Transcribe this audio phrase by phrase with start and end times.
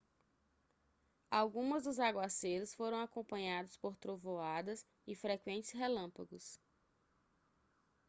[1.29, 6.59] algumas dos aguaceiros foram acompanhados por trovoadas e frequentes relâmpagos